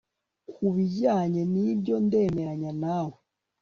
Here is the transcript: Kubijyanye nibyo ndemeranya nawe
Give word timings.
Kubijyanye 0.53 1.41
nibyo 1.53 1.95
ndemeranya 2.05 2.71
nawe 2.81 3.15